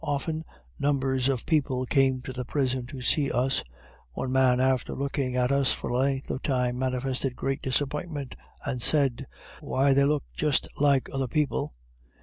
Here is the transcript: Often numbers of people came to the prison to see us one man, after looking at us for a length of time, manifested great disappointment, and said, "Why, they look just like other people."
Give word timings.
Often 0.03 0.45
numbers 0.79 1.29
of 1.29 1.45
people 1.45 1.85
came 1.85 2.23
to 2.23 2.33
the 2.33 2.43
prison 2.43 2.87
to 2.87 3.03
see 3.03 3.29
us 3.31 3.63
one 4.13 4.31
man, 4.31 4.59
after 4.59 4.95
looking 4.95 5.35
at 5.35 5.51
us 5.51 5.71
for 5.73 5.91
a 5.91 5.95
length 5.97 6.31
of 6.31 6.41
time, 6.41 6.79
manifested 6.79 7.35
great 7.35 7.61
disappointment, 7.61 8.35
and 8.65 8.81
said, 8.81 9.27
"Why, 9.59 9.93
they 9.93 10.05
look 10.05 10.23
just 10.35 10.67
like 10.81 11.07
other 11.13 11.27
people." 11.27 11.75